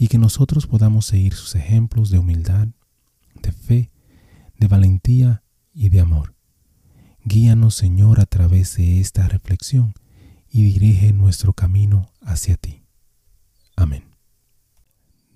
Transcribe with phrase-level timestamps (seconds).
[0.00, 2.68] y que nosotros podamos seguir sus ejemplos de humildad,
[3.42, 3.90] de fe,
[4.58, 5.42] de valentía
[5.74, 6.34] y de amor.
[7.22, 9.92] Guíanos, Señor, a través de esta reflexión
[10.48, 12.82] y dirige nuestro camino hacia ti.
[13.76, 14.04] Amén.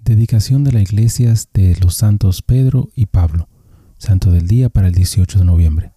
[0.02, 3.50] Dedicación de la iglesia de los santos Pedro y Pablo,
[3.98, 5.92] santo del día para el 18 de noviembre.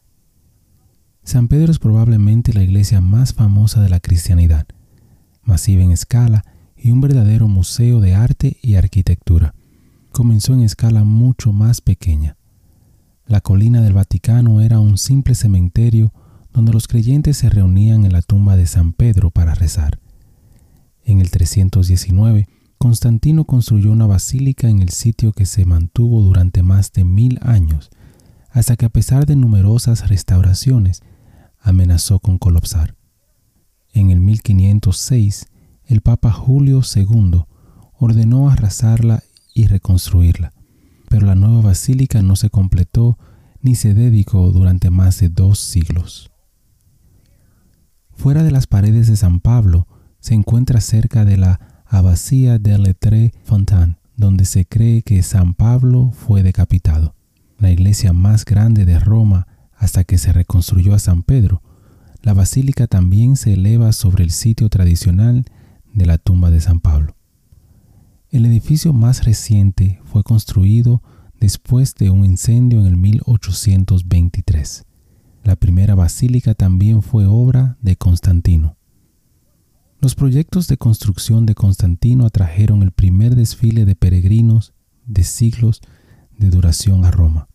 [1.23, 4.67] San Pedro es probablemente la iglesia más famosa de la cristianidad,
[5.41, 6.43] masiva en escala
[6.77, 9.53] y un verdadero museo de arte y arquitectura.
[10.11, 12.37] Comenzó en escala mucho más pequeña.
[13.25, 16.13] La colina del Vaticano era un simple cementerio
[16.53, 19.99] donde los creyentes se reunían en la tumba de San Pedro para rezar.
[21.03, 22.47] En el 319,
[22.77, 27.89] Constantino construyó una basílica en el sitio que se mantuvo durante más de mil años,
[28.49, 31.01] hasta que a pesar de numerosas restauraciones,
[31.59, 32.95] amenazó con colapsar.
[33.93, 35.47] En el 1506,
[35.87, 37.43] el Papa Julio II
[37.97, 40.53] ordenó arrasarla y reconstruirla,
[41.09, 43.17] pero la nueva basílica no se completó
[43.61, 46.31] ni se dedicó durante más de dos siglos.
[48.15, 49.87] Fuera de las paredes de San Pablo
[50.19, 56.11] se encuentra cerca de la abadía de Lettre Fontaine, donde se cree que San Pablo
[56.11, 57.15] fue decapitado.
[57.59, 61.61] La iglesia más grande de Roma hasta que se reconstruyó a San Pedro.
[62.23, 65.45] La basílica también se eleva sobre el sitio tradicional
[65.97, 67.15] de la tumba de San Pablo.
[68.29, 71.01] El edificio más reciente fue construido
[71.39, 74.85] después de un incendio en el 1823.
[75.43, 78.77] La primera basílica también fue obra de Constantino.
[79.99, 84.73] Los proyectos de construcción de Constantino atrajeron el primer desfile de peregrinos
[85.07, 85.81] de siglos
[86.37, 87.47] de duración a Roma.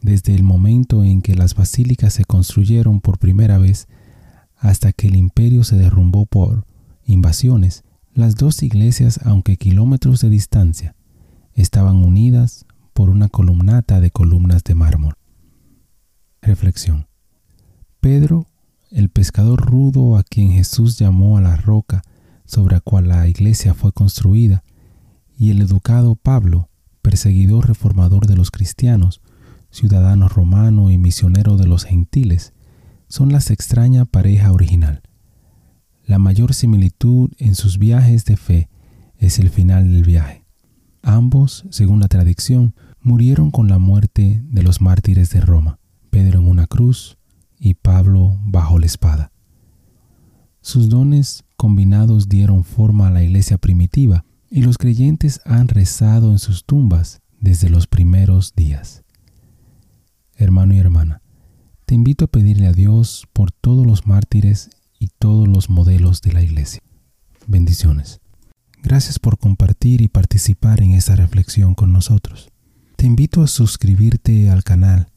[0.00, 3.88] Desde el momento en que las basílicas se construyeron por primera vez
[4.56, 6.69] hasta que el imperio se derrumbó por
[7.10, 7.84] invasiones,
[8.14, 10.94] las dos iglesias, aunque kilómetros de distancia,
[11.54, 15.14] estaban unidas por una columnata de columnas de mármol.
[16.42, 17.06] Reflexión.
[18.00, 18.46] Pedro,
[18.90, 22.02] el pescador rudo a quien Jesús llamó a la roca
[22.44, 24.64] sobre la cual la iglesia fue construida,
[25.38, 26.68] y el educado Pablo,
[27.02, 29.20] perseguidor reformador de los cristianos,
[29.70, 32.52] ciudadano romano y misionero de los gentiles,
[33.06, 35.02] son la extraña pareja original.
[36.10, 38.68] La mayor similitud en sus viajes de fe
[39.16, 40.44] es el final del viaje.
[41.02, 45.78] Ambos, según la tradición, murieron con la muerte de los mártires de Roma,
[46.10, 47.16] Pedro en una cruz
[47.60, 49.30] y Pablo bajo la espada.
[50.60, 56.40] Sus dones combinados dieron forma a la iglesia primitiva y los creyentes han rezado en
[56.40, 59.04] sus tumbas desde los primeros días.
[60.34, 61.22] Hermano y hermana,
[61.86, 66.32] te invito a pedirle a Dios por todos los mártires y todos los modelos de
[66.32, 66.80] la iglesia.
[67.48, 68.20] Bendiciones.
[68.82, 72.50] Gracias por compartir y participar en esta reflexión con nosotros.
[72.96, 75.08] Te invito a suscribirte al canal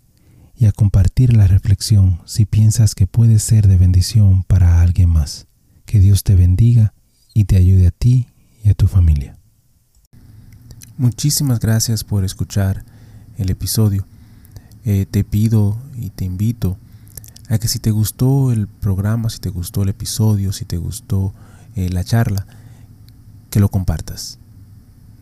[0.55, 5.47] y a compartir la reflexión si piensas que puede ser de bendición para alguien más.
[5.85, 6.93] Que Dios te bendiga
[7.33, 8.27] y te ayude a ti
[8.63, 9.37] y a tu familia.
[10.97, 12.85] Muchísimas gracias por escuchar
[13.37, 14.05] el episodio.
[14.85, 16.77] Eh, te pido y te invito
[17.49, 21.33] a que si te gustó el programa, si te gustó el episodio, si te gustó
[21.75, 22.45] eh, la charla,
[23.49, 24.39] que lo compartas.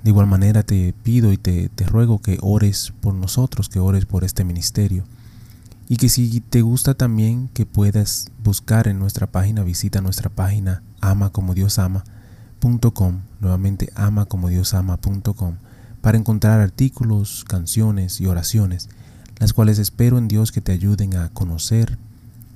[0.04, 4.06] De igual manera te pido y te, te ruego que ores por nosotros, que ores
[4.06, 5.04] por este ministerio
[5.92, 10.84] y que si te gusta también que puedas buscar en nuestra página, visita nuestra página
[11.02, 15.56] amacomodiosama.com, nuevamente amacomodiosama.com,
[16.00, 18.88] para encontrar artículos, canciones y oraciones,
[19.38, 21.98] las cuales espero en Dios que te ayuden a conocer,